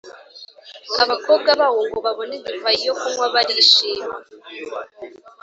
[1.03, 4.15] abakobwa bawo, ngo babone divayi yo kunywa barishima